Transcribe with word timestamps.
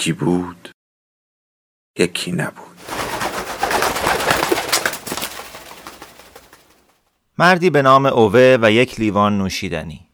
یکی 0.00 0.12
بود 0.12 0.68
یکی 1.98 2.32
نبود. 2.32 2.76
مردی 7.38 7.70
به 7.70 7.82
نام 7.82 8.06
اوه 8.06 8.58
و 8.62 8.72
یک 8.72 9.00
لیوان 9.00 9.38
نوشیدنی. 9.38 10.08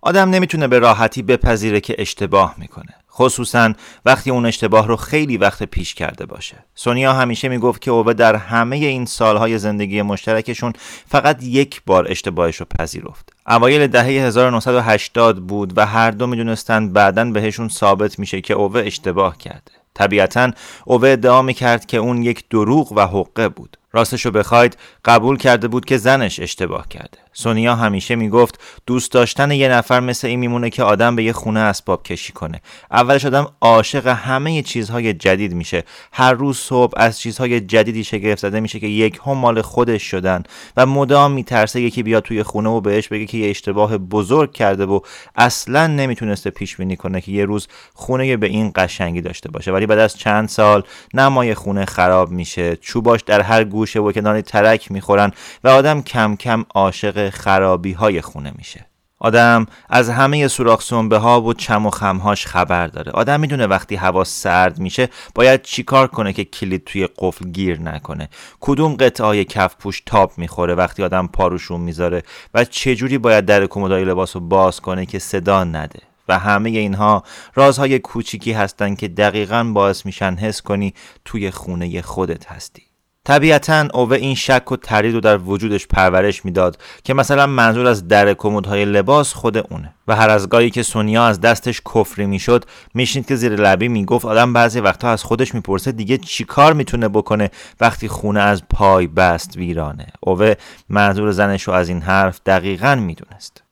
آدم 0.00 0.30
نمی‌تونه 0.30 0.68
به 0.68 0.78
راحتی 0.78 1.22
بپذیره 1.22 1.80
که 1.80 1.94
اشتباه 1.98 2.54
می‌کنه. 2.58 3.03
خصوصا 3.14 3.72
وقتی 4.04 4.30
اون 4.30 4.46
اشتباه 4.46 4.86
رو 4.86 4.96
خیلی 4.96 5.36
وقت 5.36 5.62
پیش 5.62 5.94
کرده 5.94 6.26
باشه. 6.26 6.56
سونیا 6.74 7.12
همیشه 7.12 7.48
می‌گفت 7.48 7.80
که 7.80 7.90
اوه 7.90 8.12
در 8.12 8.36
همه 8.36 8.76
این 8.76 9.04
سالهای 9.04 9.58
زندگی 9.58 10.02
مشترکشون 10.02 10.72
فقط 11.08 11.42
یک 11.42 11.82
بار 11.86 12.06
اشتباهش 12.10 12.56
رو 12.56 12.66
پذیرفت. 12.78 13.32
اوایل 13.46 13.86
دهه 13.86 14.04
1980 14.04 15.38
بود 15.38 15.72
و 15.78 15.86
هر 15.86 16.10
دو 16.10 16.26
می‌دونستند 16.26 16.92
بعدا 16.92 17.24
بهشون 17.24 17.68
ثابت 17.68 18.18
میشه 18.18 18.40
که 18.40 18.54
اوه 18.54 18.80
اشتباه 18.80 19.38
کرده. 19.38 19.72
طبیعتا 19.94 20.50
اوه 20.84 21.08
ادعا 21.08 21.42
می‌کرد 21.42 21.86
که 21.86 21.96
اون 21.96 22.22
یک 22.22 22.44
دروغ 22.48 22.92
و 22.92 23.06
حقه 23.06 23.48
بود. 23.48 23.76
راستشو 23.94 24.30
بخواید 24.30 24.76
قبول 25.04 25.36
کرده 25.36 25.68
بود 25.68 25.84
که 25.84 25.96
زنش 25.98 26.40
اشتباه 26.40 26.88
کرده. 26.88 27.18
سونیا 27.32 27.74
همیشه 27.74 28.16
می‌گفت 28.16 28.60
دوست 28.86 29.12
داشتن 29.12 29.50
یه 29.50 29.68
نفر 29.68 30.00
مثل 30.00 30.26
این 30.26 30.40
میمونه 30.40 30.70
که 30.70 30.82
آدم 30.82 31.16
به 31.16 31.24
یه 31.24 31.32
خونه 31.32 31.60
اسباب 31.60 32.02
کشی 32.02 32.32
کنه. 32.32 32.60
اولش 32.90 33.24
آدم 33.24 33.46
عاشق 33.60 34.06
همه 34.06 34.62
چیزهای 34.62 35.12
جدید 35.12 35.54
میشه. 35.54 35.84
هر 36.12 36.32
روز 36.32 36.58
صبح 36.58 36.92
از 36.96 37.20
چیزهای 37.20 37.60
جدیدی 37.60 38.04
شگفت 38.04 38.38
زده 38.38 38.60
میشه 38.60 38.80
که 38.80 38.86
یک 38.86 39.20
هم 39.26 39.32
مال 39.32 39.62
خودش 39.62 40.02
شدن 40.02 40.42
و 40.76 40.86
مدام 40.86 41.32
میترسه 41.32 41.80
یکی 41.80 42.02
بیاد 42.02 42.22
توی 42.22 42.42
خونه 42.42 42.68
و 42.68 42.80
بهش 42.80 43.08
بگه 43.08 43.26
که 43.26 43.38
یه 43.38 43.50
اشتباه 43.50 43.98
بزرگ 43.98 44.52
کرده 44.52 44.86
و 44.86 45.00
اصلا 45.36 45.86
نمی‌تونسته 45.86 46.50
پیش 46.50 46.76
بینی 46.76 46.96
کنه 46.96 47.20
که 47.20 47.32
یه 47.32 47.44
روز 47.44 47.68
خونه 47.94 48.36
به 48.36 48.46
این 48.46 48.72
قشنگی 48.74 49.20
داشته 49.20 49.50
باشه. 49.50 49.72
ولی 49.72 49.86
بعد 49.86 49.98
از 49.98 50.16
چند 50.16 50.48
سال 50.48 50.82
نمای 51.14 51.54
خونه 51.54 51.84
خراب 51.84 52.30
میشه. 52.30 52.76
چوباش 52.76 53.20
در 53.20 53.40
هر 53.40 53.64
گوشه 53.84 54.00
و 54.00 54.12
کنار 54.12 54.40
ترک 54.40 54.92
می‌خورن 54.92 55.32
و 55.64 55.68
آدم 55.68 56.02
کم 56.02 56.36
کم 56.36 56.64
عاشق 56.74 57.30
خرابی 57.30 57.92
های 57.92 58.20
خونه 58.20 58.52
میشه. 58.58 58.86
آدم 59.18 59.66
از 59.88 60.10
همه 60.10 60.48
سوراخ 60.48 60.82
سنبه 60.82 61.18
ها 61.18 61.42
و 61.42 61.54
چم 61.54 61.86
و 61.86 61.90
خمهاش 61.90 62.46
خبر 62.46 62.86
داره. 62.86 63.12
آدم 63.12 63.40
می‌دونه 63.40 63.66
وقتی 63.66 63.96
هوا 63.96 64.24
سرد 64.24 64.78
میشه 64.78 65.08
باید 65.34 65.62
چیکار 65.62 66.06
کنه 66.06 66.32
که 66.32 66.44
کلید 66.44 66.84
توی 66.84 67.08
قفل 67.18 67.48
گیر 67.48 67.80
نکنه. 67.80 68.28
کدوم 68.60 68.94
قطعه 68.94 69.44
کف 69.44 69.76
پوش 69.76 70.02
تاب 70.06 70.32
می‌خوره 70.36 70.74
وقتی 70.74 71.02
آدم 71.02 71.26
پاروشون 71.26 71.80
می‌ذاره 71.80 72.22
و 72.54 72.64
چجوری 72.64 73.18
باید 73.18 73.44
در 73.44 73.66
کمدای 73.66 74.04
لباس 74.04 74.36
رو 74.36 74.42
باز 74.42 74.80
کنه 74.80 75.06
که 75.06 75.18
صدا 75.18 75.64
نده. 75.64 76.00
و 76.28 76.38
همه 76.38 76.70
اینها 76.70 77.22
رازهای 77.54 77.98
کوچیکی 77.98 78.52
هستن 78.52 78.94
که 78.94 79.08
دقیقا 79.08 79.64
باعث 79.64 80.06
میشن 80.06 80.34
حس 80.34 80.62
کنی 80.62 80.94
توی 81.24 81.50
خونه 81.50 82.02
خودت 82.02 82.46
هستی. 82.46 82.82
طبیعتا 83.24 83.88
اوه 83.94 84.16
این 84.16 84.34
شک 84.34 84.72
و 84.72 84.76
تردید 84.76 85.14
رو 85.14 85.20
در 85.20 85.38
وجودش 85.38 85.86
پرورش 85.86 86.44
می‌داد 86.44 86.78
که 87.04 87.14
مثلا 87.14 87.46
منظور 87.46 87.86
از 87.86 88.08
در 88.08 88.34
کمدهای 88.34 88.84
لباس 88.84 89.32
خود 89.32 89.58
اونه 89.58 89.94
و 90.08 90.16
هر 90.16 90.30
از 90.30 90.48
گاهی 90.48 90.70
که 90.70 90.82
سونیا 90.82 91.26
از 91.26 91.40
دستش 91.40 91.80
کفری 91.94 92.26
می‌شد 92.26 92.64
میشنید 92.94 93.26
که 93.26 93.36
زیر 93.36 93.54
لبی 93.56 93.88
می‌گفت 93.88 94.24
آدم 94.24 94.52
بعضی 94.52 94.80
وقتها 94.80 95.10
از 95.10 95.22
خودش 95.22 95.54
می‌پرسه 95.54 95.92
دیگه 95.92 96.18
چیکار 96.18 96.72
می‌تونه 96.72 97.08
بکنه 97.08 97.50
وقتی 97.80 98.08
خونه 98.08 98.40
از 98.40 98.62
پای 98.68 99.06
بست 99.06 99.56
ویرانه. 99.56 100.06
اوه 100.20 100.54
منظور 100.88 101.30
زنش 101.30 101.62
رو 101.62 101.72
از 101.72 101.88
این 101.88 102.02
حرف 102.02 102.40
دقیقا 102.46 102.94
می‌دونست. 102.94 103.62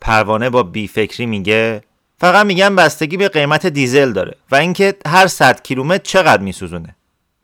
پروانه 0.00 0.50
با 0.50 0.62
بیفکری 0.62 1.26
میگه 1.26 1.82
فقط 2.20 2.46
میگم 2.46 2.76
بستگی 2.76 3.16
به 3.16 3.28
قیمت 3.28 3.66
دیزل 3.66 4.12
داره 4.12 4.36
و 4.50 4.56
اینکه 4.56 4.94
هر 5.06 5.26
100 5.26 5.62
کیلومتر 5.62 6.02
چقدر 6.02 6.42
میسوزونه؟ 6.42 6.94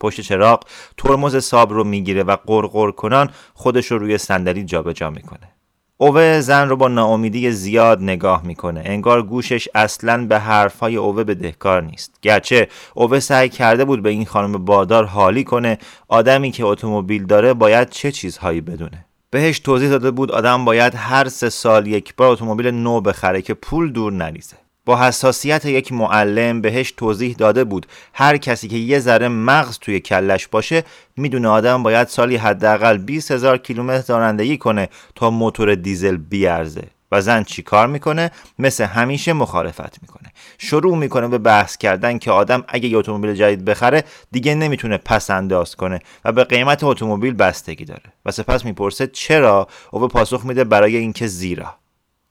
پشت 0.04 0.20
چراغ 0.20 0.60
ترمز 0.96 1.44
ساب 1.44 1.72
رو 1.72 1.84
می‌گیره 1.84 2.22
و 2.22 2.36
قرقر 2.46 2.90
کنان 2.90 3.30
خودش 3.54 3.86
رو 3.86 3.98
روی 3.98 4.18
صندلی 4.18 4.64
جابجا 4.64 5.10
می‌کنه. 5.10 5.48
اوه 5.96 6.40
زن 6.40 6.68
رو 6.68 6.76
با 6.76 6.88
ناامیدی 6.88 7.50
زیاد 7.50 8.02
نگاه 8.02 8.46
می‌کنه. 8.46 8.82
انگار 8.84 9.22
گوشش 9.22 9.68
اصلا 9.74 10.26
به 10.26 10.38
حرفهای 10.38 10.96
اوه 10.96 11.24
بدهکار 11.24 11.82
نیست. 11.82 12.14
گرچه 12.22 12.68
اوه 12.94 13.20
سعی 13.20 13.48
کرده 13.48 13.84
بود 13.84 14.02
به 14.02 14.10
این 14.10 14.24
خانم 14.24 14.64
بادار 14.64 15.04
حالی 15.04 15.44
کنه 15.44 15.78
آدمی 16.08 16.50
که 16.50 16.64
اتومبیل 16.64 17.26
داره 17.26 17.54
باید 17.54 17.88
چه 17.88 18.12
چیزهایی 18.12 18.60
بدونه؟ 18.60 19.06
بهش 19.30 19.58
توضیح 19.58 19.88
داده 19.88 20.10
بود 20.10 20.32
آدم 20.32 20.64
باید 20.64 20.94
هر 20.96 21.28
سه 21.28 21.48
سال 21.50 21.86
یک 21.86 22.16
بار 22.16 22.32
اتومبیل 22.32 22.66
نو 22.66 23.00
بخره 23.00 23.42
که 23.42 23.54
پول 23.54 23.92
دور 23.92 24.12
نریزه. 24.12 24.56
با 24.86 25.02
حساسیت 25.02 25.64
یک 25.64 25.92
معلم 25.92 26.60
بهش 26.60 26.92
توضیح 26.96 27.34
داده 27.38 27.64
بود 27.64 27.86
هر 28.12 28.36
کسی 28.36 28.68
که 28.68 28.76
یه 28.76 28.98
ذره 28.98 29.28
مغز 29.28 29.78
توی 29.78 30.00
کلش 30.00 30.46
باشه 30.46 30.84
می‌دونه 31.16 31.48
آدم 31.48 31.82
باید 31.82 32.08
سالی 32.08 32.36
حداقل 32.36 32.98
20 32.98 33.30
هزار 33.30 33.58
کیلومتر 33.58 34.18
رانندگی 34.18 34.56
کنه 34.58 34.88
تا 35.14 35.30
موتور 35.30 35.74
دیزل 35.74 36.16
بیارزه. 36.16 36.84
و 37.12 37.20
زن 37.20 37.42
چی 37.42 37.62
کار 37.62 37.86
می‌کنه؟ 37.86 38.30
مثل 38.58 38.84
همیشه 38.84 39.32
مخالفت 39.32 40.02
می‌کنه. 40.02 40.32
شروع 40.58 40.96
می‌کنه 40.96 41.28
به 41.28 41.38
بحث 41.38 41.76
کردن 41.76 42.18
که 42.18 42.30
آدم 42.30 42.64
اگه 42.68 42.88
یه 42.88 42.98
اتومبیل 42.98 43.34
جدید 43.34 43.64
بخره 43.64 44.04
دیگه 44.32 44.54
نمی‌تونه 44.54 44.96
پس 44.96 45.30
انداز 45.30 45.76
کنه 45.76 46.00
و 46.24 46.32
به 46.32 46.44
قیمت 46.44 46.84
اتومبیل 46.84 47.34
بستگی 47.34 47.84
داره. 47.84 48.12
و 48.26 48.30
سپس 48.30 48.64
می‌پرسه 48.64 49.06
چرا؟ 49.06 49.68
او 49.90 50.00
به 50.00 50.08
پاسخ 50.08 50.44
میده 50.44 50.64
برای 50.64 50.96
اینکه 50.96 51.26
زیرا. 51.26 51.74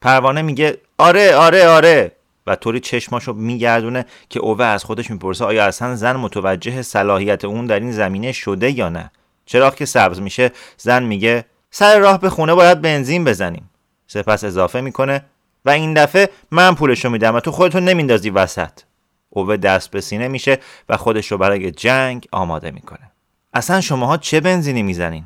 پروانه 0.02 0.42
میگه 0.42 0.78
آره 0.98 1.36
آره 1.36 1.68
آره. 1.68 2.12
و 2.48 2.56
طوری 2.56 2.80
چشماشو 2.80 3.34
میگردونه 3.34 4.06
که 4.30 4.40
اوه 4.40 4.66
از 4.66 4.84
خودش 4.84 5.12
می‌پرسه 5.12 5.46
آیا 5.46 5.66
اصلا 5.66 5.96
زن 5.96 6.16
متوجه 6.16 6.82
صلاحیت 6.82 7.46
اون 7.46 7.66
در 7.66 7.80
این 7.80 7.92
زمینه 7.92 8.32
شده 8.32 8.72
یا 8.72 8.90
نه؟ 8.90 9.12
چراغ 9.46 9.76
که 9.76 9.86
سبز 9.86 10.20
میشه 10.20 10.52
زن 10.78 11.04
میگه 11.04 11.46
سر 11.72 12.00
راه 12.00 12.20
به 12.20 12.30
خونه 12.30 12.54
باید 12.54 12.82
بنزین 12.82 13.24
بزنیم. 13.24 13.70
سپس 14.08 14.44
اضافه 14.44 14.82
می‌کنه 14.82 15.26
و 15.66 15.70
این 15.70 15.94
دفعه 15.94 16.30
من 16.52 16.76
پولشو 16.76 17.10
میدم 17.10 17.36
و 17.36 17.40
تو 17.40 17.52
خودتو 17.52 17.80
نمیندازی 17.80 18.30
وسط. 18.30 18.72
اوه 19.30 19.58
دست 19.58 19.92
به 19.92 20.02
سینه 20.02 20.28
میشه 20.28 20.58
و 20.90 20.98
خودش 20.98 21.32
رو 21.32 21.38
برای 21.38 21.72
جنگ 21.72 22.28
آماده 22.32 22.72
می‌کنه. 22.72 23.12
اصلا 23.54 23.82
شماها 23.82 24.18
چه 24.18 24.40
بنزینی 24.40 24.84
می‌زنین؟ 24.84 25.24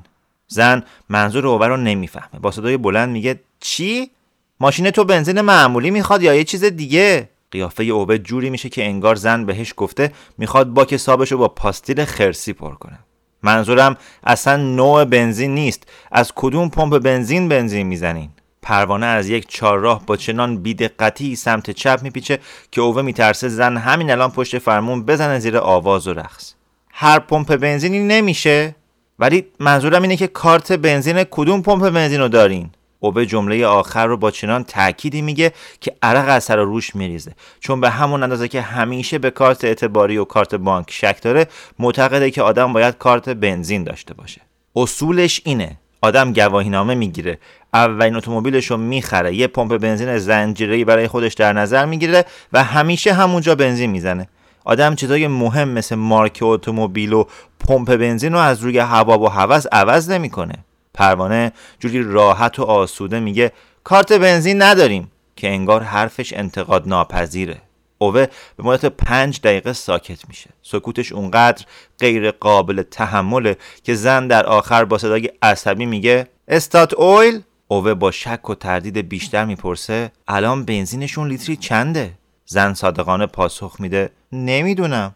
زن 0.47 0.83
منظور 1.09 1.47
اوه 1.47 1.67
رو 1.67 1.77
نمی‌فهمه. 1.77 2.39
با 2.41 2.51
صدای 2.51 2.77
بلند 2.77 3.09
میگه 3.09 3.39
چی؟ 3.59 4.11
ماشین 4.59 4.91
تو 4.91 5.03
بنزین 5.03 5.41
معمولی 5.41 5.91
می‌خواد 5.91 6.23
یا 6.23 6.33
یه 6.33 6.43
چیز 6.43 6.63
دیگه؟ 6.63 7.29
قیافه 7.51 7.83
اوبه 7.83 8.17
جوری 8.17 8.49
میشه 8.49 8.69
که 8.69 8.85
انگار 8.85 9.15
زن 9.15 9.45
بهش 9.45 9.73
گفته 9.77 10.11
می‌خواد 10.37 10.67
باک 10.67 10.97
سابش 10.97 11.33
با 11.33 11.47
پاستیل 11.47 12.05
خرسی 12.05 12.53
پر 12.53 12.75
کنه. 12.75 12.99
منظورم 13.43 13.97
اصلا 14.23 14.55
نوع 14.57 15.05
بنزین 15.05 15.55
نیست. 15.55 15.83
از 16.11 16.31
کدوم 16.35 16.69
پمپ 16.69 16.99
بنزین 16.99 17.49
بنزین 17.49 17.87
می‌زنین؟ 17.87 18.29
پروانه 18.61 19.05
از 19.05 19.29
یک 19.29 19.47
چهارراه 19.47 20.05
با 20.05 20.15
چنان 20.17 20.57
بیدقتی 20.57 21.35
سمت 21.35 21.71
چپ 21.71 21.99
میپیچه 22.03 22.39
که 22.71 22.81
اوه 22.81 23.01
میترسه 23.01 23.49
زن 23.49 23.77
همین 23.77 24.11
الان 24.11 24.31
پشت 24.31 24.57
فرمون 24.57 25.03
بزنه 25.03 25.39
زیر 25.39 25.57
آواز 25.57 26.07
و 26.07 26.13
رقص. 26.13 26.53
هر 26.91 27.19
پمپ 27.19 27.55
بنزینی 27.55 27.99
نمیشه. 27.99 28.75
ولی 29.19 29.45
منظورم 29.59 30.01
اینه 30.01 30.15
که 30.15 30.27
کارت 30.27 30.71
بنزین 30.71 31.23
کدوم 31.23 31.61
پمپ 31.61 31.89
بنزین 31.89 32.21
رو 32.21 32.27
دارین؟ 32.27 32.69
اوبه 32.99 33.25
جمله 33.25 33.65
آخر 33.65 34.05
رو 34.05 34.17
با 34.17 34.31
چنان 34.31 34.63
تأکیدی 34.63 35.21
میگه 35.21 35.51
که 35.81 35.95
عرق 36.01 36.29
از 36.29 36.43
سر 36.43 36.55
روش 36.55 36.95
میریزه. 36.95 37.31
چون 37.59 37.81
به 37.81 37.89
همون 37.89 38.23
اندازه 38.23 38.47
که 38.47 38.61
همیشه 38.61 39.17
به 39.17 39.31
کارت 39.31 39.63
اعتباری 39.63 40.17
و 40.17 40.25
کارت 40.25 40.55
بانک 40.55 40.91
شک 40.91 41.21
داره 41.21 41.47
معتقده 41.79 42.31
که 42.31 42.41
آدم 42.41 42.73
باید 42.73 42.97
کارت 42.97 43.29
بنزین 43.29 43.83
داشته 43.83 44.13
باشه. 44.13 44.41
اصولش 44.75 45.41
اینه. 45.45 45.77
آدم 46.01 46.33
گواهینامه 46.33 46.95
می‌گیره. 46.95 47.39
اولین 47.73 48.15
اتومبیلش 48.15 48.71
رو 48.71 48.77
می‌خره. 48.77 49.35
یه 49.35 49.47
پمپ 49.47 49.77
بنزین 49.77 50.17
زنجیره‌ای 50.17 50.85
برای 50.85 51.07
خودش 51.07 51.33
در 51.33 51.53
نظر 51.53 51.85
می‌گیره 51.85 52.25
و 52.53 52.63
همیشه 52.63 53.13
همونجا 53.13 53.55
بنزین 53.55 53.89
می‌زنه. 53.89 54.29
آدم 54.65 54.95
چیزای 54.95 55.27
مهم 55.27 55.69
مثل 55.69 55.95
مارک 55.95 56.39
اتومبیل 56.41 57.13
و 57.13 57.23
پمپ 57.67 57.95
بنزین 57.95 58.33
رو 58.33 58.39
از 58.39 58.61
روی 58.61 58.79
هوا 58.79 59.19
و 59.19 59.27
هوس 59.29 59.65
عوض 59.71 60.09
نمی‌کنه. 60.09 60.53
پروانه 60.97 61.51
جوری 61.79 62.03
راحت 62.03 62.59
و 62.59 62.63
آسوده 62.63 63.19
میگه 63.19 63.51
کارت 63.83 64.13
بنزین 64.13 64.61
نداریم. 64.61 65.11
که 65.35 65.47
انگار 65.47 65.83
حرفش 65.83 66.33
انتقاد 66.33 66.87
ناپذیره. 66.87 67.61
اوه 67.97 68.25
به 68.57 68.63
مدت 68.63 68.85
پنج 68.85 69.41
دقیقه 69.41 69.73
ساکت 69.73 70.27
میشه. 70.27 70.49
سکوتش 70.61 71.11
اونقدر 71.11 71.65
غیر 71.99 72.31
قابل 72.31 72.81
تحمله 72.81 73.57
که 73.83 73.95
زن 73.95 74.27
در 74.27 74.45
آخر 74.45 74.85
با 74.85 74.97
صدای 74.97 75.29
عصبی 75.41 75.85
میگه 75.85 76.27
استات 76.47 76.93
اویل؟ 76.93 77.41
اوه 77.67 77.93
با 77.93 78.11
شک 78.11 78.49
و 78.49 78.55
تردید 78.55 78.97
بیشتر 78.97 79.45
می‌پرسه 79.45 80.11
الان 80.27 80.65
بنزینشون 80.65 81.27
لیتری 81.27 81.55
چنده؟ 81.55 82.13
زن 82.45 82.73
صادقانه 82.73 83.25
پاسخ 83.25 83.75
میده 83.79 84.09
نمی‌دونم. 84.31 85.15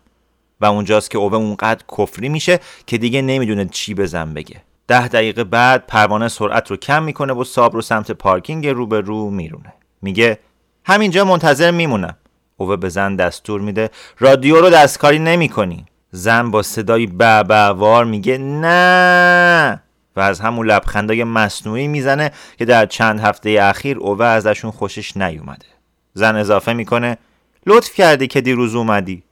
و 0.62 0.66
اونجاست 0.66 1.12
که 1.12 1.18
اوه 1.18 1.36
اونقدر 1.36 1.84
کفری 1.98 2.30
میشه 2.30 2.60
که 2.88 2.98
دیگه 2.98 3.22
نمی‌دونه 3.22 3.66
چی 3.66 3.94
بزن 3.94 4.34
بگه. 4.34 4.62
ده 4.92 5.08
دقیقه 5.08 5.44
بعد 5.44 5.88
پروانه 5.88 6.28
سرعت 6.28 6.72
رو 6.72 6.78
کم 6.78 7.04
می‌کنه 7.04 7.34
و 7.34 7.44
ساب 7.44 7.74
رو 7.74 7.82
سمت 7.82 8.12
پارکینگ 8.12 8.68
رو 8.68 8.88
به 8.88 9.02
رو 9.02 9.30
میرونه. 9.30 9.74
میگه 10.02 10.40
همینجا 10.86 11.26
منتظر 11.26 11.72
میمونم. 11.72 12.18
اوه 12.58 12.76
به 12.76 12.90
زن 12.90 13.16
دستور 13.16 13.62
میده 13.62 13.90
رادیو 14.20 14.62
رو 14.62 14.70
دستکاری 14.70 15.20
نمی‌کنی. 15.20 15.86
زن 16.12 16.52
با 16.52 16.62
صدای 16.62 17.08
بابوار 17.08 18.06
میگه 18.06 18.38
نه. 18.38 19.84
و 20.16 20.20
از 20.20 20.40
همون 20.40 20.68
لبخندای 20.68 21.24
مصنوعی 21.24 21.88
می‌زنه 21.88 22.32
که 22.58 22.66
در 22.66 22.86
چند 22.86 23.20
هفته 23.20 23.60
اخیر 23.62 23.98
اوه 23.98 24.26
ازشون 24.26 24.72
خوشش 24.72 25.18
نیومده. 25.18 25.66
زن 26.14 26.36
اضافه 26.36 26.74
می‌کنه 26.74 27.18
لطف 27.66 27.94
کردی 27.94 28.28
که 28.28 28.42
دیروز 28.42 28.76
اومدی. 28.76 29.24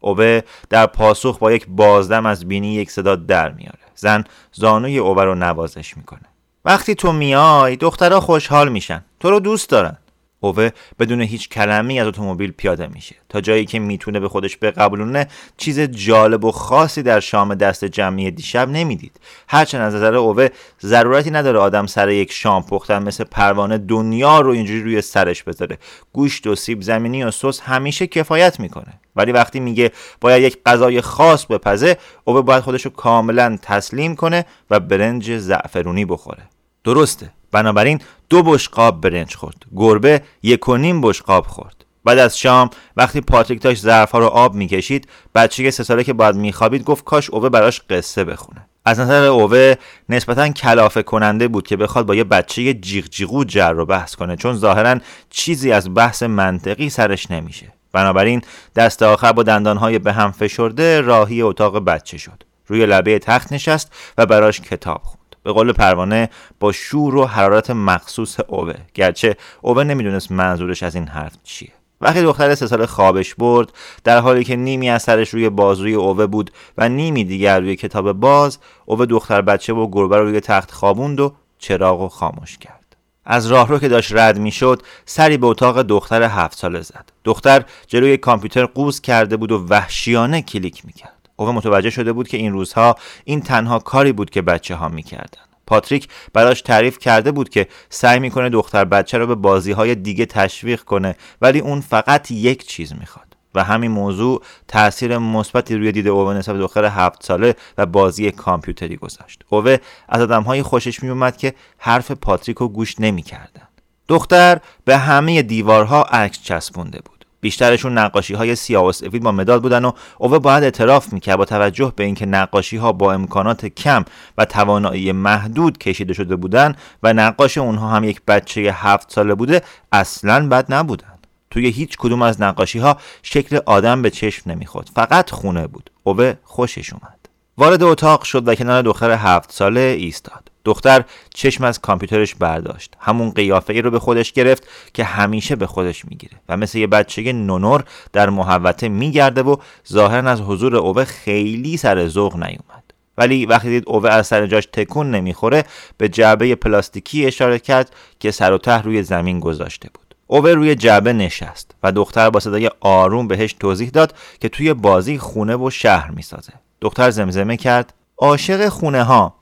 اوه 0.00 0.40
در 0.70 0.86
پاسخ 0.86 1.38
با 1.38 1.52
یک 1.52 1.66
بازدم 1.68 2.26
از 2.26 2.48
بینی 2.48 2.74
یک 2.74 2.90
صدا 2.90 3.16
در 3.16 3.50
میاره 3.50 3.83
زن 3.96 4.24
زانوی 4.52 4.98
اوه 4.98 5.24
رو 5.24 5.34
نوازش 5.34 5.96
می‌کنه. 5.96 6.20
وقتی 6.64 6.94
تو 6.94 7.12
میای 7.12 7.76
دخترها 7.76 8.20
خوشحال 8.20 8.68
میشن. 8.68 9.04
تو 9.20 9.30
رو 9.30 9.40
دوست 9.40 9.70
دارن. 9.70 9.96
اوه 10.44 10.70
بدون 10.98 11.20
هیچ 11.20 11.48
کلمی 11.48 12.00
از 12.00 12.06
اتومبیل 12.06 12.52
پیاده 12.52 12.86
میشه. 12.86 13.16
تا 13.28 13.40
جایی 13.40 13.64
که 13.64 13.78
می‌تونه 13.78 14.20
به 14.20 14.28
خودش 14.28 14.58
بقبولونه 14.62 15.26
چیز 15.56 15.80
جالب 15.80 16.44
و 16.44 16.52
خاصی 16.52 17.02
در 17.02 17.20
شام 17.20 17.54
دست 17.54 17.84
جمعی 17.84 18.30
دیشب 18.30 18.68
نمی‌دید. 18.68 19.20
هرچند 19.48 19.80
از 19.80 19.94
نظر 19.94 20.14
اوه 20.14 20.48
ضرورتی 20.82 21.30
نداره 21.30 21.58
آدم 21.58 21.86
سر 21.86 22.08
یک 22.08 22.32
شام 22.32 22.62
پختن 22.62 23.02
مثل 23.02 23.24
پروانه 23.24 23.78
دنیا 23.78 24.40
رو 24.40 24.50
اینجوری 24.50 24.82
روی 24.82 25.00
سرش 25.00 25.42
بذاره. 25.42 25.78
گوشت 26.12 26.46
و 26.46 26.54
سیب 26.54 26.82
زمینی 26.82 27.24
و 27.24 27.30
سس 27.30 27.60
همیشه 27.60 28.06
کفایت 28.06 28.60
می‌کنه. 28.60 29.00
ولی 29.16 29.32
وقتی 29.32 29.60
میگه 29.60 29.92
باید 30.20 30.42
یک 30.42 30.58
غذای 30.66 31.00
خاص 31.00 31.46
بپزه 31.46 31.96
اوه 32.24 32.42
باید 32.42 32.62
خودش 32.62 32.84
رو 32.84 32.90
کاملا 32.90 33.58
تسلیم 33.62 34.16
کنه 34.16 34.44
و 34.70 34.80
برنج 34.80 35.36
زعفرونی 35.36 36.04
بخوره. 36.04 36.42
درسته. 36.84 37.30
بنابراین 37.54 38.00
دو 38.28 38.42
بشقاب 38.42 39.00
برنج 39.00 39.34
خورد. 39.34 39.56
گربه 39.76 40.22
یک 40.42 40.68
و 40.68 40.76
نیم 40.76 41.00
بشقاب 41.00 41.46
خورد. 41.46 41.84
بعد 42.04 42.18
از 42.18 42.38
شام 42.38 42.70
وقتی 42.96 43.20
پاتریک 43.20 43.62
داشت 43.62 43.82
ظرفها 43.82 44.18
رو 44.18 44.26
آب 44.26 44.54
می‌کشید 44.54 45.08
بچه 45.34 45.70
سه 45.70 45.84
ساله 45.84 46.04
که 46.04 46.12
باید 46.12 46.36
میخوابید 46.36 46.84
گفت 46.84 47.04
کاش 47.04 47.30
اوه 47.30 47.48
براش 47.48 47.80
قصه 47.90 48.24
بخونه. 48.24 48.66
از 48.84 49.00
نظر 49.00 49.24
اوه 49.24 49.74
نسبتا 50.08 50.48
کلافه 50.48 51.02
کننده 51.02 51.48
بود 51.48 51.66
که 51.66 51.76
بخواد 51.76 52.06
با 52.06 52.14
یه 52.14 52.24
بچه 52.24 52.74
جیغ 52.74 53.04
جیغو 53.04 53.44
جر 53.44 53.72
رو 53.72 53.86
بحث 53.86 54.14
کنه 54.14 54.36
چون 54.36 54.54
ظاهرا 54.56 54.98
چیزی 55.30 55.72
از 55.72 55.94
بحث 55.94 56.22
منطقی 56.22 56.90
سرش 56.90 57.30
نمیشه. 57.30 57.72
بنابراین 57.92 58.42
دست 58.76 59.02
آخر 59.02 59.32
با 59.32 59.42
دندانهای 59.42 59.98
به 59.98 60.12
هم 60.12 60.32
فشرده 60.32 61.00
راهی 61.00 61.42
اتاق 61.42 61.84
بچه 61.84 62.18
شد. 62.18 62.42
روی 62.66 62.86
لبه 62.86 63.18
تخت 63.18 63.52
نشست 63.52 63.92
و 64.18 64.26
براش 64.26 64.60
کتاب 64.60 65.00
خوند. 65.02 65.23
به 65.44 65.52
قول 65.52 65.72
پروانه 65.72 66.30
با 66.60 66.72
شور 66.72 67.14
و 67.14 67.24
حرارت 67.24 67.70
مخصوص 67.70 68.40
اوه. 68.48 68.74
گرچه 68.94 69.36
اوه 69.60 69.84
نمی‌دونست 69.84 70.32
منظورش 70.32 70.82
از 70.82 70.94
این 70.94 71.06
حرف 71.06 71.32
چیه. 71.44 71.72
وقتی 72.00 72.22
دختر 72.22 72.54
سه 72.54 72.66
سال 72.66 72.86
خوابش 72.86 73.34
برد 73.34 73.72
در 74.04 74.18
حالی 74.18 74.44
که 74.44 74.56
نیمی 74.56 74.90
از 74.90 75.02
سرش 75.02 75.28
روی 75.28 75.48
بازوی 75.48 75.94
اوه 75.94 76.26
بود 76.26 76.50
و 76.78 76.88
نیمی 76.88 77.24
دیگر 77.24 77.60
روی 77.60 77.76
کتاب 77.76 78.12
باز 78.12 78.58
اوه 78.86 79.06
دختر 79.06 79.42
بچه 79.42 79.72
و 79.72 79.88
گربه 79.92 80.16
رو 80.16 80.24
روی 80.24 80.40
تخت 80.40 80.70
خوابوند 80.70 81.20
و 81.20 81.32
چراغ 81.58 82.00
و 82.00 82.08
خاموش 82.08 82.58
کرد. 82.58 82.96
از 83.24 83.46
راهرو 83.46 83.78
که 83.78 83.88
داشت 83.88 84.12
رد 84.12 84.38
می‌شد 84.38 84.82
سری 85.04 85.36
به 85.36 85.46
اتاق 85.46 85.82
دختر 85.82 86.22
هفت 86.22 86.58
ساله 86.58 86.80
زد. 86.80 87.12
دختر 87.24 87.64
جلوی 87.86 88.16
کامپیوتر 88.16 88.64
قوز 88.64 89.00
کرده 89.00 89.36
بود 89.36 89.52
و 89.52 89.66
وحشیانه 89.68 90.42
کلیک 90.42 90.86
می‌کرد. 90.86 91.13
اوه 91.36 91.52
متوجه 91.52 91.90
شده 91.90 92.12
بود 92.12 92.28
که 92.28 92.36
این 92.36 92.52
روزها 92.52 92.94
این 93.24 93.40
تنها 93.40 93.78
کاری 93.78 94.12
بود 94.12 94.30
که 94.30 94.42
بچه 94.42 94.74
ها 94.74 94.88
می‌کردن. 94.88 95.40
پاتریک 95.66 96.08
براش 96.32 96.62
تعریف 96.62 96.98
کرده 96.98 97.32
بود 97.32 97.48
که 97.48 97.68
سعی 97.90 98.18
می‌کنه 98.20 98.48
دختر 98.48 98.84
بچه 98.84 99.18
رو 99.18 99.26
به 99.26 99.34
بازی 99.34 99.72
های 99.72 99.94
دیگه 99.94 100.26
تشویق 100.26 100.80
کنه 100.80 101.16
ولی 101.42 101.58
اون 101.58 101.80
فقط 101.80 102.30
یک 102.30 102.66
چیز 102.66 102.92
می‌خواد 103.00 103.24
و 103.54 103.64
همین 103.64 103.90
موضوع 103.90 104.42
تاثیر 104.68 105.18
مثبتی 105.18 105.76
روی 105.76 105.92
دید 105.92 106.08
اوه 106.08 106.34
نسبت 106.34 106.56
دختر 106.56 106.84
هفت 106.84 107.22
ساله 107.22 107.54
و 107.78 107.86
بازی 107.86 108.30
کامپیوتری 108.30 108.96
گذاشت. 108.96 109.42
اوه 109.48 109.76
از 110.08 110.22
آدمهایی 110.22 110.62
خوشش 110.62 111.02
میومد 111.02 111.36
که 111.36 111.54
حرف 111.78 112.10
پاتریک 112.10 112.56
رو 112.56 112.68
گوش 112.68 113.00
نمی‌کردن. 113.00 113.68
دختر 114.08 114.60
به 114.84 114.96
همه 114.96 115.42
دیوارها 115.42 116.02
عکس 116.02 116.42
چسبونده 116.42 117.00
بود. 117.04 117.13
بیشترشون 117.44 117.98
نقاشی 117.98 118.34
های 118.34 118.54
سیاه 118.54 118.84
و 118.84 118.92
سفید 118.92 119.22
با 119.22 119.32
مداد 119.32 119.62
بودن 119.62 119.84
و 119.84 119.92
اوه 120.18 120.38
باید 120.38 120.64
اعتراف 120.64 121.12
می‌کرد 121.12 121.36
با 121.36 121.44
توجه 121.44 121.92
به 121.96 122.04
اینکه 122.04 122.26
نقاشی 122.26 122.76
ها 122.76 122.92
با 122.92 123.12
امکانات 123.12 123.66
کم 123.66 124.04
و 124.38 124.44
توانایی 124.44 125.12
محدود 125.12 125.78
کشیده 125.78 126.14
شده 126.14 126.36
بودن 126.36 126.76
و 127.02 127.12
نقاش 127.12 127.58
اونها 127.58 127.88
هم 127.88 128.04
یک 128.04 128.20
بچه 128.28 128.60
هفت 128.60 129.12
ساله 129.12 129.34
بوده 129.34 129.62
اصلا 129.92 130.48
بد 130.48 130.72
نبودن. 130.72 131.18
توی 131.50 131.66
هیچ 131.66 131.96
کدوم 131.98 132.22
از 132.22 132.42
نقاشی 132.42 132.78
ها 132.78 132.96
شکل 133.22 133.58
آدم 133.66 134.02
به 134.02 134.10
چشم 134.10 134.50
نمی‌خورد 134.50 134.90
فقط 134.94 135.30
خونه 135.30 135.66
بود. 135.66 135.90
اوه 136.02 136.34
خوشش 136.44 136.92
اومد. 136.92 137.28
وارد 137.58 137.82
اتاق 137.82 138.22
شد 138.22 138.48
و 138.48 138.54
کنار 138.54 138.82
دختر 138.82 139.10
هفت 139.10 139.52
ساله 139.52 139.80
ایستاد. 139.80 140.53
دختر 140.64 141.04
چشم 141.34 141.64
از 141.64 141.80
کامپیوترش 141.80 142.34
برداشت. 142.34 142.94
همون 142.98 143.30
قیافه 143.30 143.72
ای 143.72 143.82
رو 143.82 143.90
به 143.90 143.98
خودش 143.98 144.32
گرفت 144.32 144.68
که 144.94 145.04
همیشه 145.04 145.56
به 145.56 145.66
خودش 145.66 146.04
می‌گیره. 146.04 146.40
و 146.48 146.56
مثل 146.56 146.78
یه 146.78 146.86
بچه 146.86 147.32
نونور 147.32 147.84
در 148.12 148.30
محوته 148.30 148.88
میگرده 148.88 149.42
و 149.42 149.56
ظاهرا 149.92 150.30
از 150.30 150.40
حضور 150.40 150.76
اوه 150.76 151.04
خیلی 151.04 151.76
سر 151.76 152.08
ذوق 152.08 152.36
نیومد. 152.36 152.84
ولی 153.18 153.46
وقتی 153.46 153.68
دید 153.68 153.84
اوه 153.86 154.10
از 154.10 154.26
سر 154.26 154.46
جاش 154.46 154.68
تکون 154.72 155.10
نمی‌خوره 155.10 155.64
به 155.98 156.08
جعبه 156.08 156.54
پلاستیکی 156.54 157.26
اشاره 157.26 157.58
کرد 157.58 157.90
که 158.20 158.30
سر 158.30 158.52
و 158.52 158.58
ته 158.58 158.82
روی 158.82 159.02
زمین 159.02 159.40
گذاشته 159.40 159.88
بود. 159.94 160.14
اوه 160.26 160.50
روی 160.50 160.74
جعبه 160.74 161.12
نشست 161.12 161.74
و 161.82 161.92
دختر 161.92 162.30
با 162.30 162.40
صدای 162.40 162.70
آروم 162.80 163.28
بهش 163.28 163.52
توضیح 163.52 163.88
داد 163.88 164.14
که 164.40 164.48
توی 164.48 164.74
بازی 164.74 165.18
خونه 165.18 165.56
و 165.56 165.70
شهر 165.70 166.10
می‌سازه. 166.10 166.52
دختر 166.80 167.10
زمزمه 167.10 167.56
کرد 167.56 167.94
عاشق 168.18 168.68
خونه 168.68 169.02
ها 169.02 169.34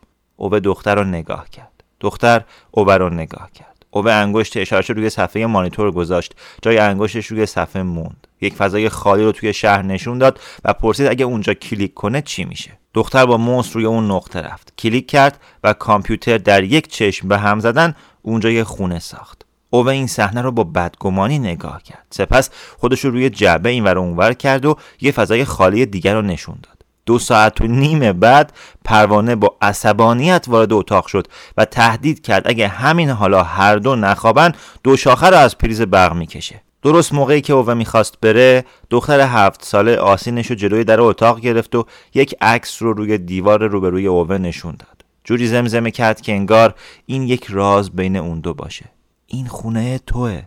او 0.42 0.48
به 0.48 0.60
دختر 0.60 0.94
رو 0.94 1.04
نگاه 1.04 1.50
کرد. 1.50 1.84
دختر 2.00 2.42
او 2.70 2.84
رو 2.84 3.10
نگاه 3.10 3.50
کرد. 3.54 3.86
او 3.90 4.02
به 4.02 4.12
انگشت 4.12 4.56
اشارش 4.56 4.90
روی 4.90 5.10
صفحه 5.10 5.46
مانیتور 5.46 5.90
گذاشت. 5.90 6.34
جای 6.62 6.78
انگشتش 6.78 7.26
روی 7.26 7.46
صفحه 7.46 7.82
موند. 7.82 8.26
یک 8.40 8.54
فضای 8.54 8.88
خالی 8.88 9.24
رو 9.24 9.32
توی 9.32 9.52
شهر 9.52 9.82
نشون 9.82 10.18
داد 10.18 10.40
و 10.64 10.72
پرسید 10.72 11.06
اگه 11.06 11.24
اونجا 11.24 11.54
کلیک 11.54 11.94
کنه 11.94 12.22
چی 12.22 12.44
میشه. 12.44 12.70
دختر 12.94 13.26
با 13.26 13.36
موس 13.36 13.76
روی 13.76 13.84
اون 13.84 14.10
نقطه 14.10 14.40
رفت. 14.40 14.72
کلیک 14.78 15.06
کرد 15.06 15.40
و 15.64 15.72
کامپیوتر 15.72 16.38
در 16.38 16.64
یک 16.64 16.88
چشم 16.88 17.28
به 17.28 17.38
هم 17.38 17.60
زدن 17.60 17.94
اونجا 18.22 18.50
یه 18.50 18.64
خونه 18.64 18.98
ساخت. 18.98 19.42
او 19.70 19.88
این 19.88 20.06
صحنه 20.06 20.40
رو 20.40 20.52
با 20.52 20.64
بدگمانی 20.64 21.38
نگاه 21.38 21.82
کرد. 21.82 22.06
سپس 22.10 22.50
خودش 22.78 23.04
رو 23.04 23.10
روی 23.10 23.30
جعبه 23.30 23.68
اینور 23.68 23.98
اونور 23.98 24.32
کرد 24.32 24.64
و 24.64 24.76
یه 25.00 25.12
فضای 25.12 25.44
خالی 25.44 25.86
دیگر 25.86 26.14
رو 26.14 26.22
نشون 26.22 26.58
داد. 26.62 26.81
دو 27.06 27.18
ساعت 27.18 27.60
و 27.60 27.66
نیم 27.66 28.12
بعد 28.12 28.52
پروانه 28.84 29.34
با 29.36 29.56
عصبانیت 29.62 30.44
وارد 30.48 30.72
اتاق 30.72 31.06
شد 31.06 31.26
و 31.56 31.64
تهدید 31.64 32.22
کرد 32.22 32.48
اگه 32.48 32.68
همین 32.68 33.10
حالا 33.10 33.42
هر 33.42 33.76
دو 33.76 33.96
نخوابن 33.96 34.52
دو 34.84 34.96
شاخه 34.96 35.26
رو 35.26 35.36
از 35.36 35.58
پریز 35.58 35.82
برق 35.82 36.12
می‌کشه. 36.14 36.62
درست 36.82 37.12
موقعی 37.12 37.40
که 37.40 37.52
اوه 37.52 37.74
می‌خواست 37.74 38.20
بره 38.20 38.64
دختر 38.90 39.20
هفت 39.20 39.64
ساله 39.64 39.96
آسینش 39.96 40.46
رو 40.46 40.56
جلوی 40.56 40.84
در 40.84 41.00
اتاق 41.00 41.40
گرفت 41.40 41.74
و 41.74 41.86
یک 42.14 42.34
عکس 42.40 42.82
رو 42.82 42.92
روی 42.92 43.18
دیوار 43.18 43.66
روبروی 43.66 44.06
اوه 44.06 44.38
نشون 44.38 44.76
داد. 44.78 45.04
جوری 45.24 45.46
زمزمه 45.46 45.90
کرد 45.90 46.20
که 46.20 46.32
انگار 46.32 46.74
این 47.06 47.22
یک 47.22 47.46
راز 47.48 47.90
بین 47.90 48.16
اون 48.16 48.40
دو 48.40 48.54
باشه. 48.54 48.84
این 49.26 49.46
خونه 49.46 49.98
توه. 49.98 50.42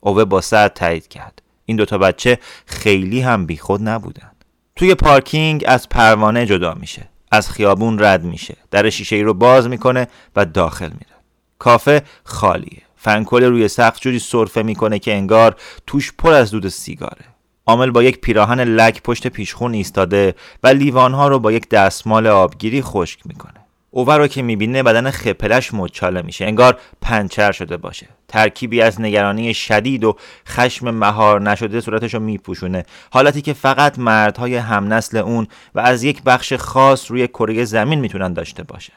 اوه 0.00 0.24
با 0.24 0.40
سر 0.40 0.68
تایید 0.68 1.08
کرد. 1.08 1.42
این 1.64 1.76
دوتا 1.76 1.98
بچه 1.98 2.38
خیلی 2.66 3.20
هم 3.20 3.46
بیخود 3.46 3.88
نبودن. 3.88 4.30
توی 4.76 4.94
پارکینگ 4.94 5.64
از 5.66 5.88
پروانه 5.88 6.46
جدا 6.46 6.74
میشه 6.74 7.08
از 7.30 7.50
خیابون 7.50 7.98
رد 7.98 8.24
میشه 8.24 8.56
در 8.70 8.90
شیشه 8.90 9.16
ای 9.16 9.22
رو 9.22 9.34
باز 9.34 9.68
می‌کنه 9.68 10.08
و 10.36 10.44
داخل 10.44 10.88
میره. 10.88 11.16
کافه 11.58 12.02
خالیه 12.24 12.82
فنکل 12.96 13.44
روی 13.44 13.68
سقف 13.68 14.00
جوری 14.00 14.18
سرفه 14.18 14.62
می‌کنه 14.62 14.98
که 14.98 15.14
انگار 15.14 15.56
توش 15.86 16.12
پر 16.18 16.32
از 16.32 16.50
دود 16.50 16.68
سیگاره. 16.68 17.24
عامل 17.66 17.90
با 17.90 18.02
یک 18.02 18.20
پیراهن 18.20 18.60
لک 18.60 19.02
پشت 19.02 19.26
پیشخون 19.26 19.74
ایستاده 19.74 20.34
و 20.62 20.68
لیوانها 20.68 21.28
رو 21.28 21.38
با 21.38 21.52
یک 21.52 21.68
دستمال 21.68 22.26
آبگیری 22.26 22.82
خشک 22.82 23.20
می‌کنه. 23.24 23.65
اوور 23.90 24.18
رو 24.18 24.26
که 24.26 24.42
می‌بینه 24.42 24.82
بدن 24.82 25.10
خپلش 25.10 25.74
مچاله 25.74 26.22
میشه. 26.22 26.44
انگار 26.44 26.78
پنچر 27.00 27.52
شده 27.52 27.76
باشه. 27.76 28.08
ترکیبی 28.28 28.82
از 28.82 29.00
نگرانی 29.00 29.54
شدید 29.54 30.04
و 30.04 30.16
خشم 30.48 30.90
مهار 30.90 31.40
نشده 31.40 31.80
صورتش 31.80 32.14
رو 32.14 32.20
میپوشونه. 32.20 32.84
حالتی 33.10 33.42
که 33.42 33.52
فقط 33.52 33.98
مردهای 33.98 34.56
همنسل 34.56 35.16
اون 35.16 35.46
و 35.74 35.80
از 35.80 36.02
یک 36.02 36.22
بخش 36.22 36.52
خاص 36.52 37.10
روی 37.10 37.28
کره 37.28 37.64
زمین 37.64 38.00
می‌تونن 38.00 38.32
داشته 38.32 38.62
باشن. 38.62 38.92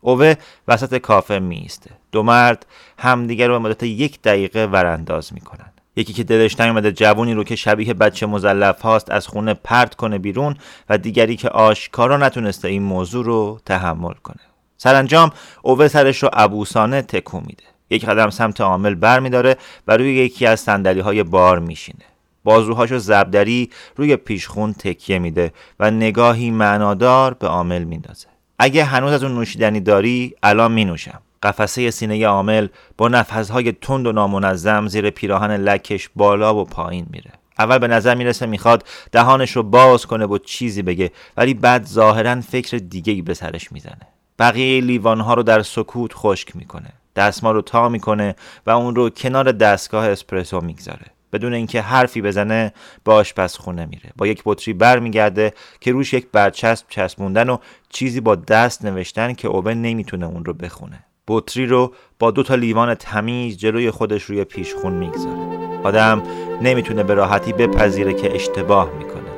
اوه 0.00 0.34
وسط 0.68 0.96
کافه 0.96 1.38
میسته 1.38 1.90
دو 2.12 2.22
مرد 2.22 2.66
همدیگر 2.98 3.48
رو 3.48 3.60
به 3.60 3.68
مدت 3.68 3.82
یک 3.82 4.22
دقیقه 4.22 4.64
ورانداز 4.66 5.32
می‌کنن. 5.34 5.69
یکی 6.00 6.12
که 6.12 6.24
دلش 6.24 6.60
نیومده 6.60 6.92
جوونی 6.92 7.34
رو 7.34 7.44
که 7.44 7.56
شبیه 7.56 7.94
بچه 7.94 8.26
مزلف 8.26 8.80
هاست 8.80 9.10
از 9.10 9.26
خونه 9.26 9.54
پرت 9.54 9.94
کنه 9.94 10.18
بیرون 10.18 10.56
و 10.88 10.98
دیگری 10.98 11.36
که 11.36 11.48
آشکارا 11.48 12.16
نتونسته 12.16 12.68
این 12.68 12.82
موضوع 12.82 13.24
رو 13.24 13.60
تحمل 13.66 14.14
کنه. 14.22 14.40
سرانجام 14.76 15.30
اوه 15.62 15.88
سرش 15.88 16.22
رو 16.22 16.30
ابوسانه 16.32 17.02
تکون 17.02 17.42
میده. 17.46 17.64
یک 17.90 18.04
قدم 18.04 18.30
سمت 18.30 18.60
عامل 18.60 18.94
بر 18.94 19.20
میداره 19.20 19.56
و 19.88 19.96
روی 19.96 20.14
یکی 20.14 20.46
از 20.46 20.60
صندلی 20.60 21.00
های 21.00 21.22
بار 21.22 21.58
میشینه. 21.58 22.04
بازوهاشو 22.44 22.98
زبدری 22.98 23.70
روی 23.96 24.16
پیشخون 24.16 24.72
تکیه 24.72 25.18
میده 25.18 25.52
و 25.80 25.90
نگاهی 25.90 26.50
معنادار 26.50 27.34
به 27.34 27.46
عامل 27.46 27.84
میندازه. 27.84 28.26
اگه 28.58 28.84
هنوز 28.84 29.12
از 29.12 29.22
اون 29.22 29.34
نوشیدنی 29.34 29.80
داری 29.80 30.34
الان 30.42 30.72
می 30.72 30.84
نوشم 30.84 31.20
قفسه 31.42 31.90
سینه 31.90 32.26
عامل 32.26 32.68
با 32.96 33.08
نفسهای 33.08 33.72
تند 33.72 34.06
و 34.06 34.12
نامنظم 34.12 34.88
زیر 34.88 35.10
پیراهن 35.10 35.50
لکش 35.50 36.10
بالا 36.16 36.54
و 36.54 36.64
پایین 36.64 37.06
میره. 37.10 37.30
اول 37.58 37.78
به 37.78 37.88
نظر 37.88 38.14
می‌رسه 38.14 38.46
می‌خواد 38.46 38.84
دهانش 39.12 39.50
رو 39.50 39.62
باز 39.62 40.06
کنه 40.06 40.26
و 40.26 40.38
چیزی 40.38 40.82
بگه 40.82 41.10
ولی 41.36 41.54
بعد 41.54 41.86
ظاهرا 41.86 42.40
فکر 42.40 42.76
دیگه 42.76 43.12
ای 43.12 43.22
به 43.22 43.34
سرش 43.34 43.72
می‌زنه. 43.72 44.06
بقیه 44.38 44.80
لیوانها 44.80 45.34
رو 45.34 45.42
در 45.42 45.62
سکوت 45.62 46.14
خشک 46.14 46.56
می‌کنه 46.56 46.92
دستما 47.16 47.52
رو 47.52 47.62
تا 47.62 47.88
می‌کنه 47.88 48.34
و 48.66 48.70
اون 48.70 48.94
رو 48.94 49.10
کنار 49.10 49.52
دستگاه 49.52 50.08
اسپرسو 50.08 50.60
می‌گذاره. 50.60 51.06
بدون 51.32 51.54
اینکه 51.54 51.80
حرفی 51.80 52.22
بزنه 52.22 52.72
به 53.04 53.12
آشپزخونه 53.12 53.86
میره. 53.86 54.10
با 54.16 54.26
یک 54.26 54.42
بطری 54.44 54.74
برمیگرده 54.74 55.54
که 55.80 55.92
روش 55.92 56.12
یک 56.12 56.26
برچسب 56.32 56.86
چسبوندن 56.88 57.48
و 57.48 57.56
چیزی 57.88 58.20
با 58.20 58.34
دست 58.34 58.84
نوشتن 58.84 59.32
که 59.32 59.48
اوبن 59.48 59.74
نمی‌تونه 59.74 60.26
اون 60.26 60.44
رو 60.44 60.54
بخونه. 60.54 61.04
بطری 61.30 61.66
رو 61.66 61.92
با 62.18 62.30
دو 62.30 62.42
تا 62.42 62.54
لیوان 62.54 62.94
تمیز 62.94 63.58
جلوی 63.58 63.90
خودش 63.90 64.22
روی 64.22 64.44
پیشخون 64.44 64.92
می‌گذاره. 64.92 65.80
آدم 65.84 66.22
نمی‌تونه 66.62 67.02
به 67.02 67.14
راحتی 67.14 67.52
بپذیره 67.52 68.14
که 68.14 68.34
اشتباه 68.34 68.90
می‌کنه. 68.98 69.30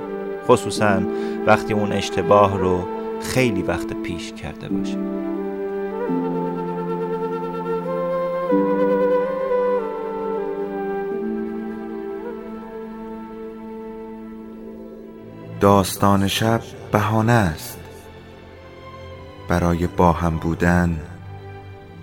خصوصا 0.46 1.02
وقتی 1.46 1.72
اون 1.72 1.92
اشتباه 1.92 2.58
رو 2.58 2.88
خیلی 3.20 3.62
وقت 3.62 4.02
پیش 4.02 4.32
کرده 4.32 4.68
باشه. 4.68 4.98
داستان 15.60 16.28
شب 16.28 16.60
بهانه 16.92 17.32
است. 17.32 17.78
برای 19.48 19.86
با 19.86 20.12
هم 20.12 20.36
بودن 20.36 21.00